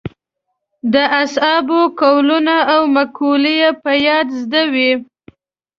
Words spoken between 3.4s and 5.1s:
یې په یاد زده وې.